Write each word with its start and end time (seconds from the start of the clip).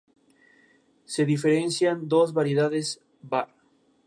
Se 1.05 1.25
diferencian 1.25 2.07
dos 2.09 2.33
variedades: 2.33 3.01
"var. 3.21 3.53